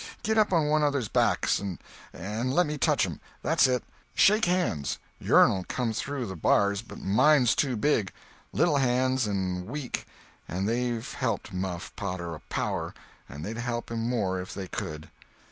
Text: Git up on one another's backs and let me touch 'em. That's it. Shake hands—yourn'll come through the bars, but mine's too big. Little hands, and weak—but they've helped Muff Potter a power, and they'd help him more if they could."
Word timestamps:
Git 0.23 0.35
up 0.35 0.51
on 0.51 0.65
one 0.67 0.81
another's 0.81 1.09
backs 1.09 1.59
and 1.59 1.77
let 2.55 2.65
me 2.65 2.75
touch 2.79 3.05
'em. 3.05 3.21
That's 3.43 3.67
it. 3.67 3.83
Shake 4.15 4.45
hands—yourn'll 4.45 5.65
come 5.65 5.93
through 5.93 6.25
the 6.25 6.35
bars, 6.35 6.81
but 6.81 6.97
mine's 6.99 7.53
too 7.53 7.75
big. 7.77 8.11
Little 8.51 8.77
hands, 8.77 9.27
and 9.27 9.67
weak—but 9.67 10.65
they've 10.65 11.13
helped 11.13 11.53
Muff 11.53 11.95
Potter 11.95 12.33
a 12.33 12.39
power, 12.39 12.95
and 13.29 13.45
they'd 13.45 13.57
help 13.59 13.91
him 13.91 14.09
more 14.09 14.41
if 14.41 14.55
they 14.55 14.67
could." 14.67 15.11